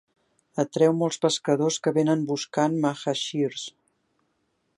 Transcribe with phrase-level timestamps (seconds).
[0.63, 3.69] Atreu molts pescadors que venen buscant mahasheers.